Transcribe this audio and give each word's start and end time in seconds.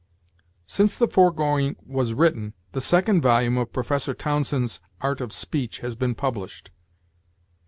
Since 0.65 0.97
the 0.97 1.07
foregoing 1.07 1.75
was 1.85 2.15
written, 2.15 2.55
the 2.71 2.81
second 2.81 3.21
volume 3.21 3.59
of 3.59 3.71
Professor 3.71 4.15
Townsend's 4.15 4.79
"Art 4.99 5.21
of 5.21 5.31
Speech" 5.31 5.81
has 5.81 5.95
been 5.95 6.15
published. 6.15 6.71